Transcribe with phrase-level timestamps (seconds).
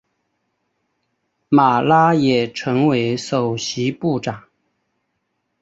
[1.47, 4.45] 马拉也成为首席部长。